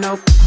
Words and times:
no 0.00 0.43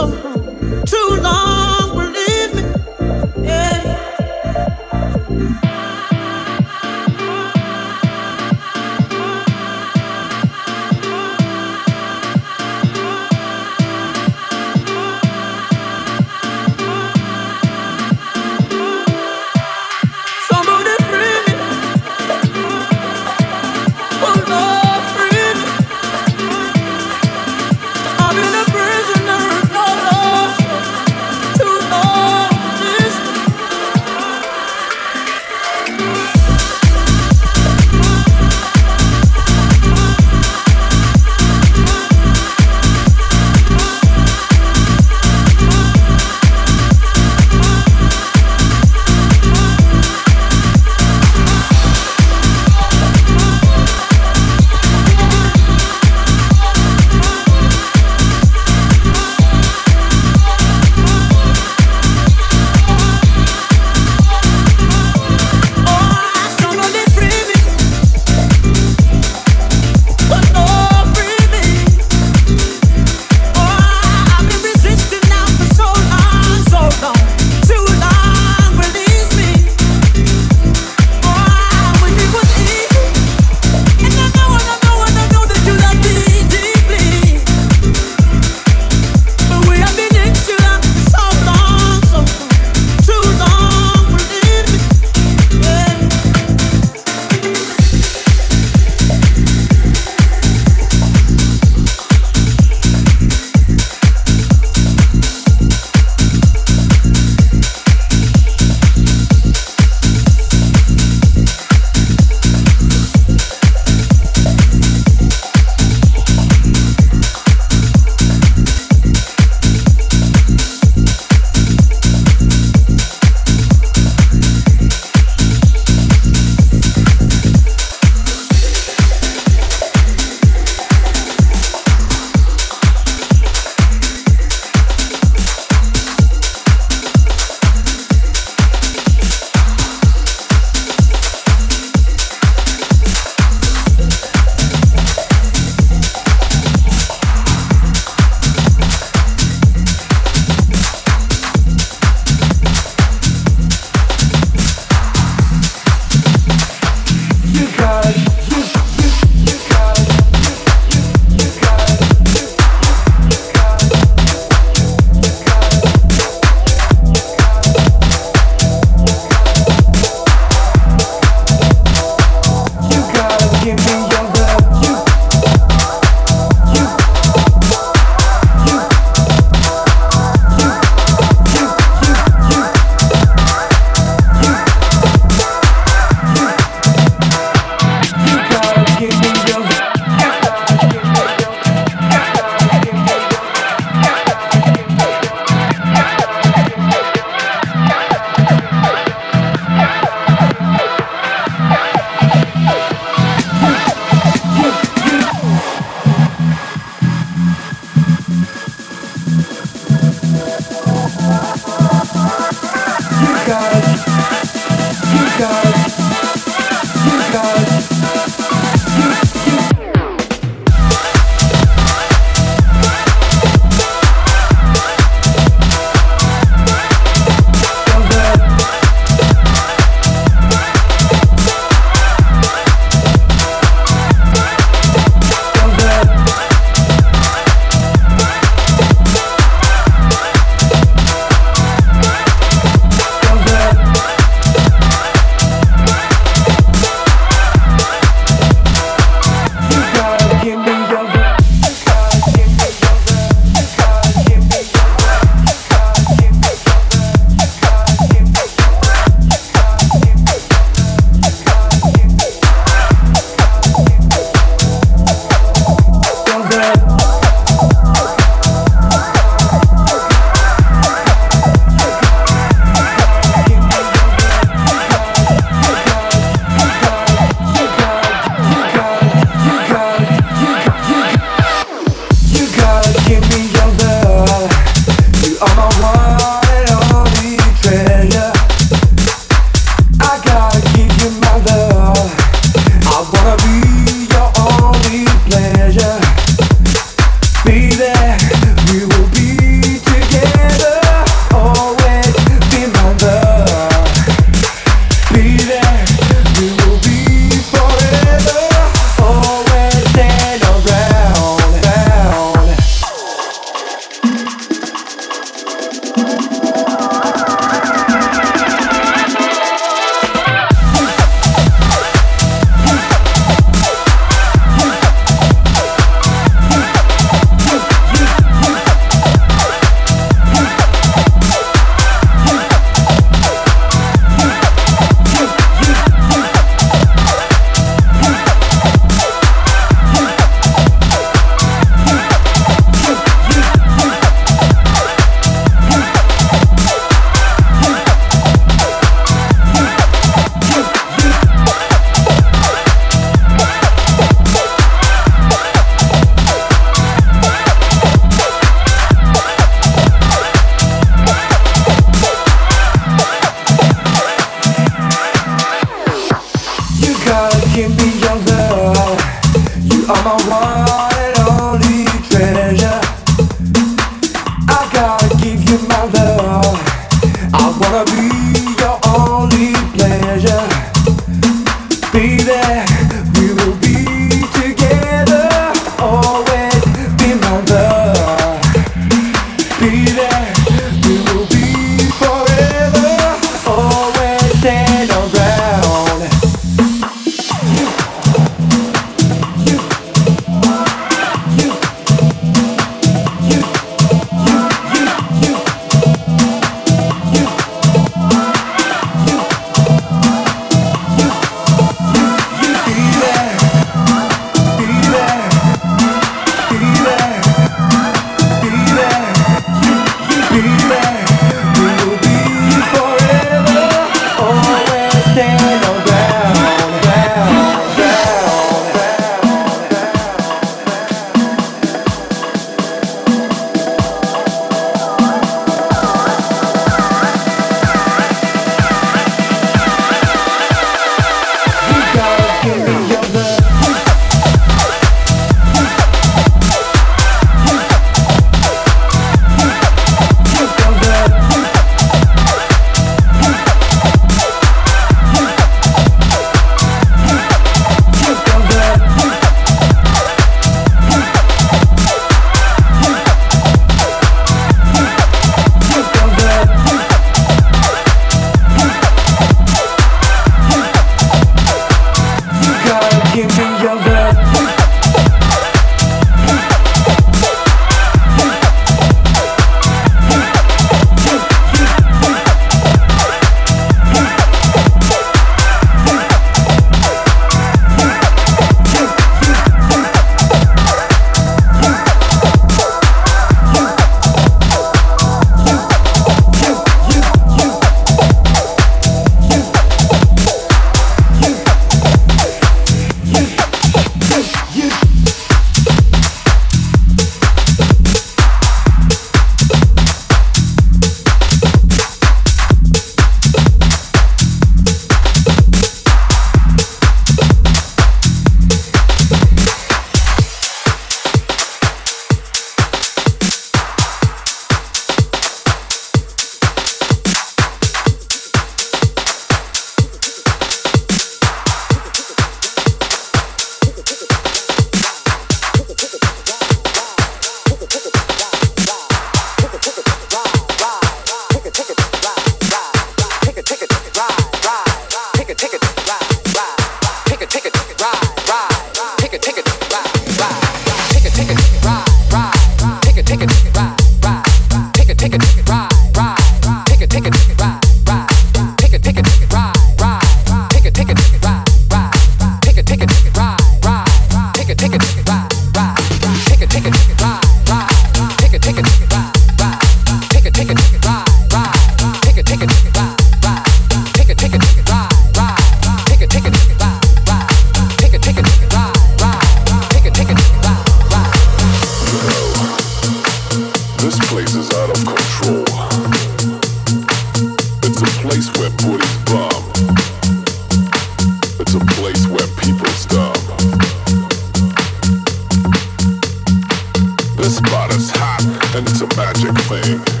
magic 598.97 599.35
thing. 599.45 600.00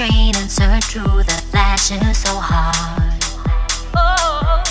Strain 0.00 0.34
and 0.36 0.50
search 0.50 0.84
through 0.84 1.22
the 1.24 1.38
flashes 1.50 2.16
so 2.16 2.32
hard. 2.32 3.20
Oh. 3.94 4.62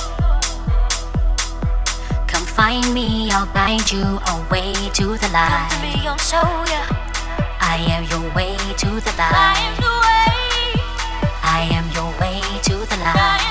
Come 2.25 2.45
find 2.45 2.91
me, 2.95 3.29
I'll 3.31 3.45
guide 3.53 3.91
you 3.91 4.19
away 4.33 4.73
to 4.95 5.05
the 5.21 5.29
light. 5.31 5.69
Come 5.69 5.69
to 5.69 5.77
me, 5.85 6.07
I'll 6.07 6.17
show 6.17 6.49
ya. 6.73 6.81
I 7.61 7.77
am 7.89 8.05
your 8.09 8.33
way 8.33 8.57
to 8.57 8.87
the 8.87 9.13
light. 9.21 9.37
I 9.37 9.59
am 9.67 9.75
the 9.85 9.93
way. 10.07 10.81
I 11.43 11.59
am 11.77 11.85
your 11.93 12.09
way 12.19 12.41
to 12.63 12.75
the 12.89 12.97
light. 12.97 13.48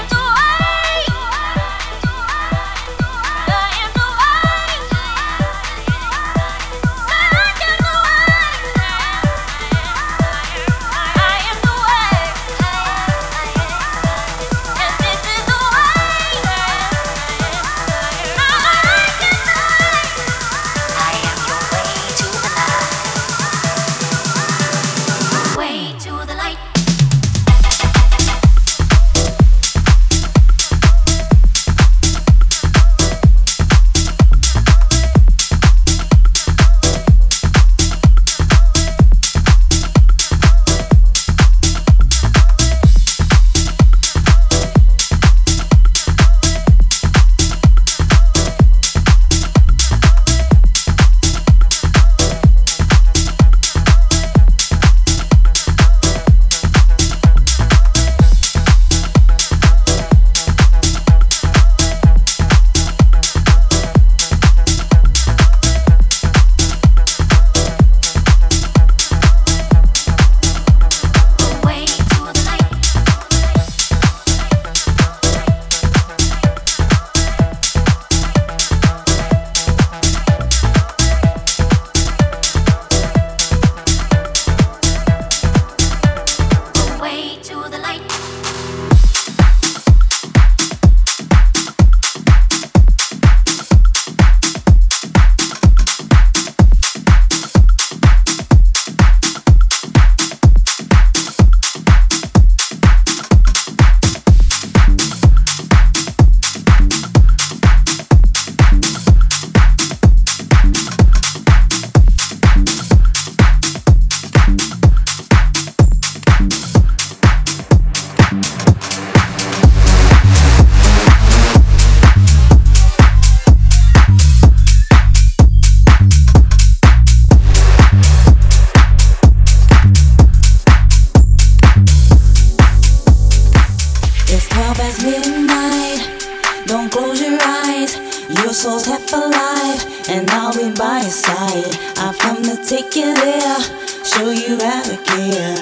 Your 138.48 138.54
soul's 138.54 138.86
half 138.86 139.12
alive, 139.12 140.08
and 140.08 140.30
I'll 140.30 140.54
be 140.56 140.72
by 140.72 141.02
your 141.02 141.10
side. 141.10 141.68
I've 141.98 142.18
come 142.18 142.42
to 142.44 142.56
take 142.64 142.96
you 142.96 143.12
there, 143.14 143.60
show 144.02 144.30
you 144.30 144.56
how 144.56 144.82
to 144.84 144.96
care. 145.04 145.54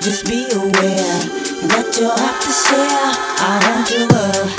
Just 0.00 0.26
be 0.30 0.46
aware 0.54 1.18
that 1.66 1.90
you'll 1.98 2.14
have 2.14 2.38
to 2.46 2.52
share. 2.62 3.10
I 3.42 3.58
want 3.66 3.90
your 3.90 4.06
love, 4.06 4.54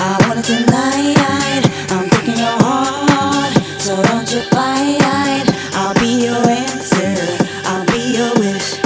I 0.00 0.16
want 0.24 0.40
it 0.40 0.48
tonight. 0.48 1.68
I'm 1.92 2.08
taking 2.08 2.40
your 2.40 2.56
heart, 2.56 3.52
so 3.76 3.92
don't 4.08 4.24
you 4.32 4.40
fight. 4.48 5.44
I'll 5.76 5.92
be 6.00 6.24
your 6.24 6.40
answer, 6.40 7.20
I'll 7.68 7.84
be 7.92 8.16
your 8.16 8.32
wish, 8.40 8.80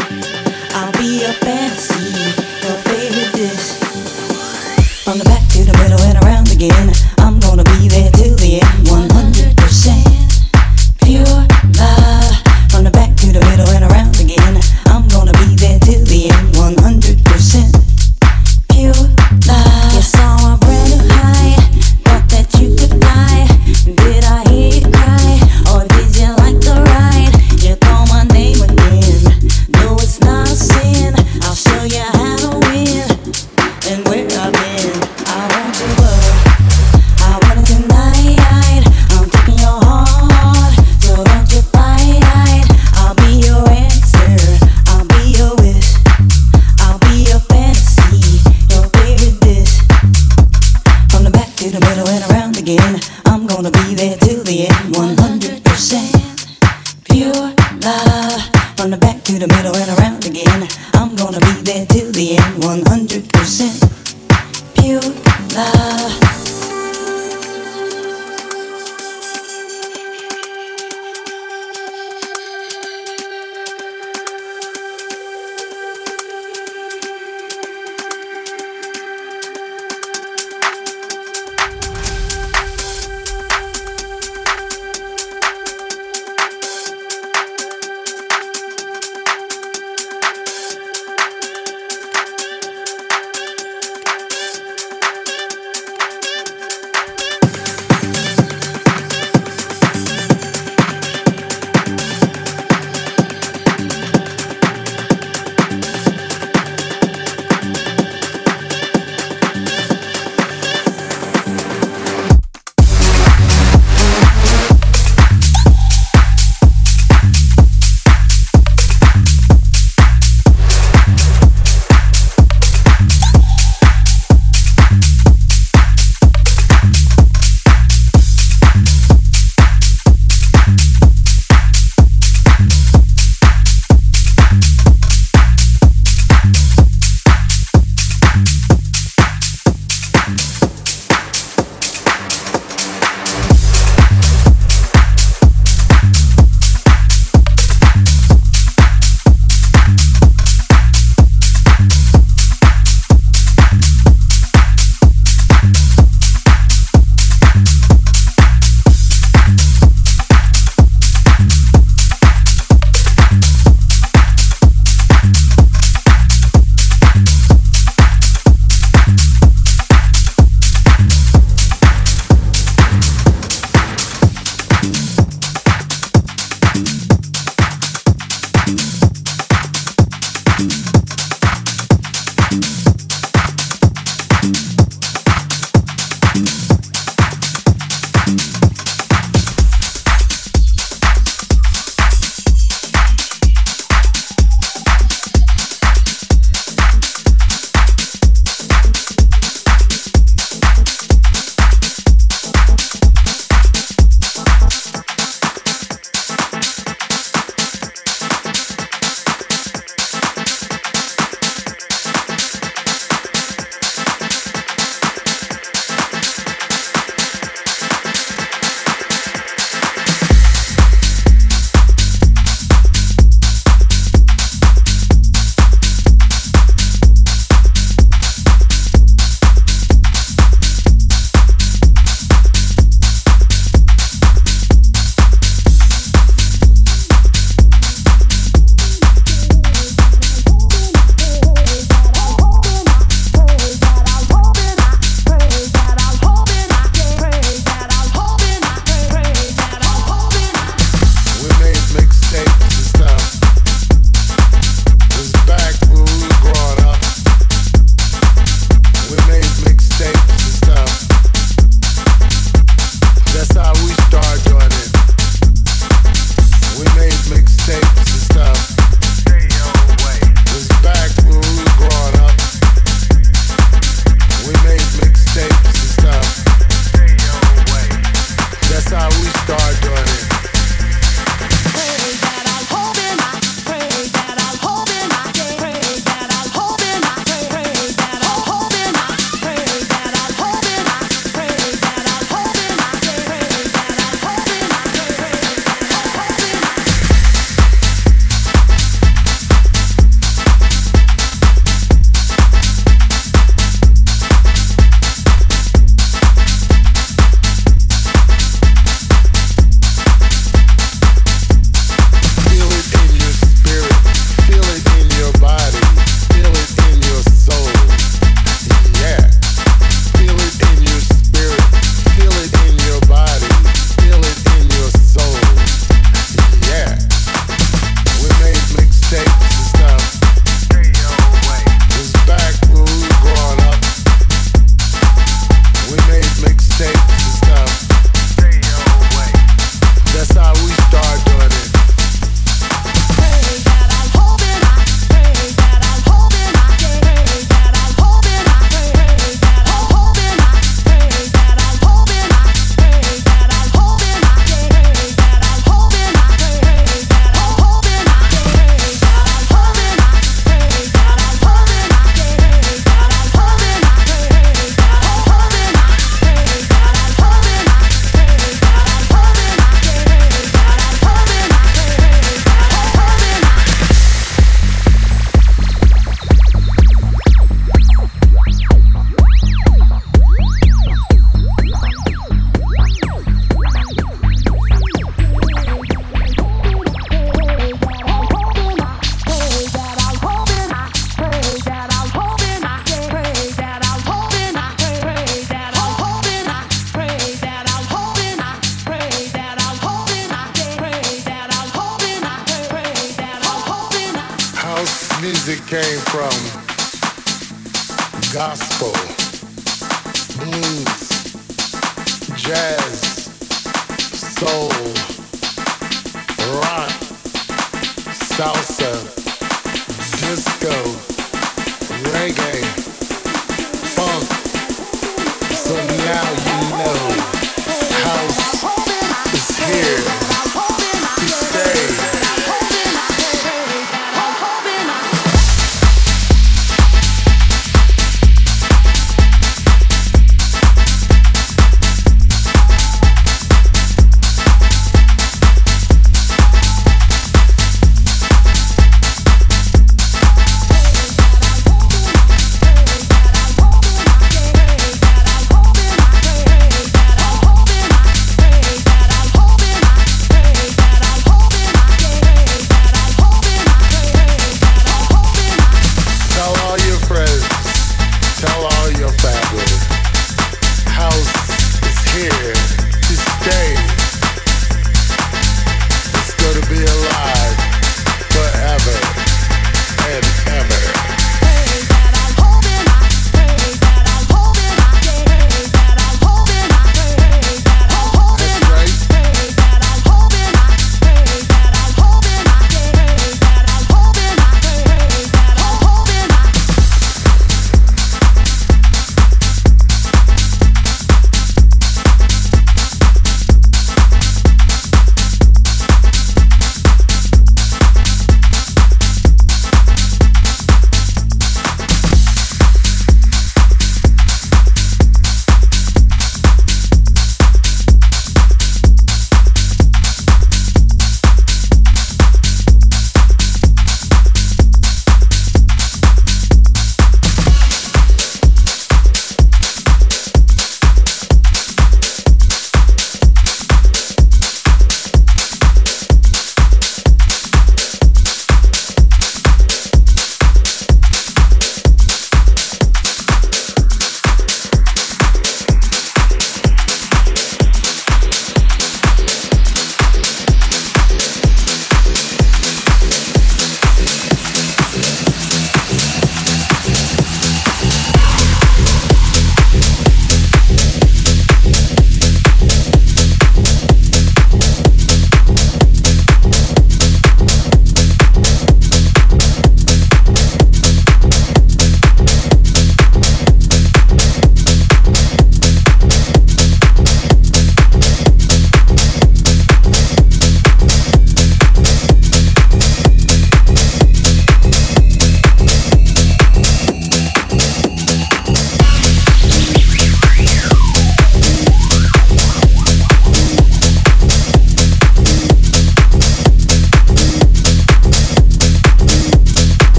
I'll 0.74 0.90
be 0.98 1.22
your 1.22 1.34
fantasy, 1.38 2.10
your 2.66 2.78
favorite 2.82 3.30
dish. 3.38 3.78
From 5.06 5.18
the 5.18 5.24
back 5.24 5.46
to 5.54 5.62
the 5.62 5.78
middle 5.78 6.00
and 6.02 6.18
around 6.24 6.50
again. 6.50 7.11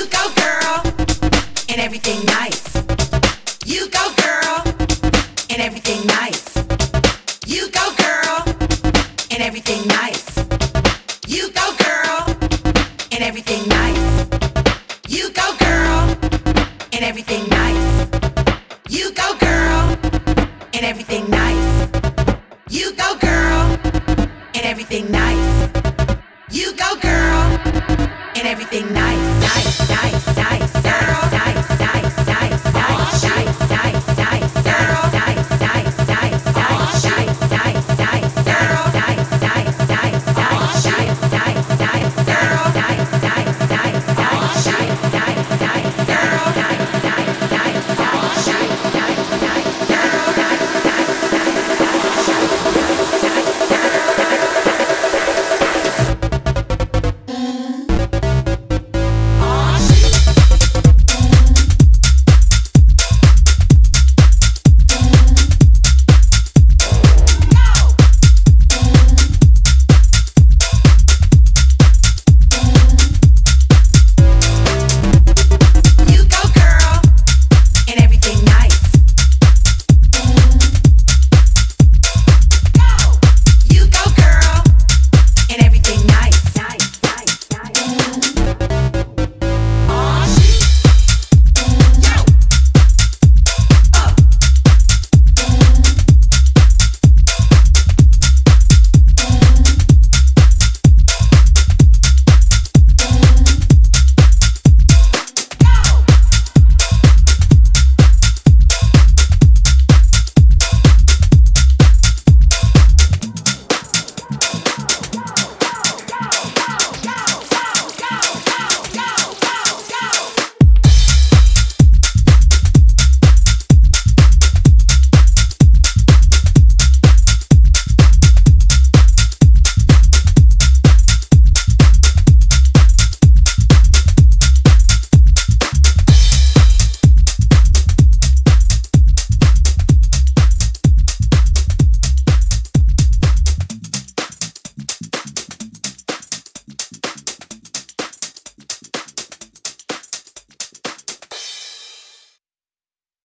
you 0.00 0.06
go, 0.06 0.32
girl, 0.34 0.82
and 1.68 1.78
everything 1.78 2.24
nice. 2.24 2.59